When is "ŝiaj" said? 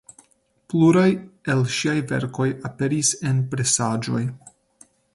1.77-1.95